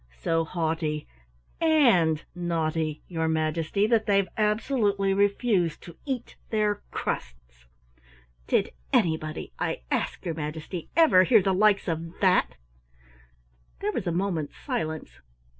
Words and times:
"So 0.17 0.43
haughty 0.45 1.07
and 1.59 2.25
naughty, 2.33 3.03
your 3.07 3.27
Majesty, 3.27 3.85
that 3.85 4.07
they've 4.07 4.27
absolutely 4.35 5.13
refused 5.13 5.83
to 5.83 5.95
eat 6.05 6.37
their 6.49 6.81
crusts. 6.89 7.67
Did 8.47 8.71
anybody, 8.91 9.53
I 9.59 9.83
ask 9.91 10.25
your 10.25 10.33
Majesty, 10.33 10.89
ever 10.95 11.21
hear 11.23 11.43
the 11.43 11.53
likes 11.53 11.87
of 11.87 12.19
that?" 12.19 12.57
There 13.81 13.91
was 13.91 14.07
a 14.07 14.11
moment's 14.11 14.57
silence. 14.57 15.19